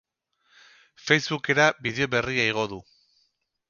Facebook-era 1.07 1.69
bideo 1.87 2.11
berria 2.17 2.51
igo 2.53 2.69
du. 2.75 2.85